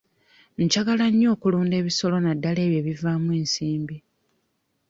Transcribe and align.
Njagala 0.63 1.05
nnyo 1.11 1.27
okulunda 1.35 1.75
ebisolo 1.81 2.15
naddala 2.19 2.59
ebyo 2.65 2.77
ebivaamu 2.81 3.29
ensimbi. 3.39 3.97